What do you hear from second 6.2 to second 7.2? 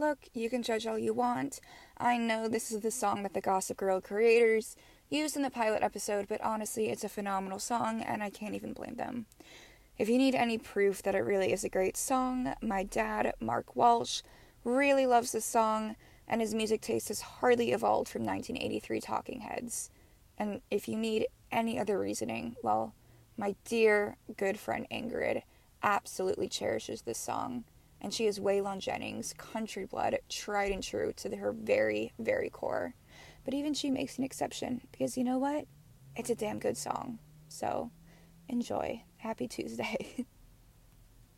but honestly, it's a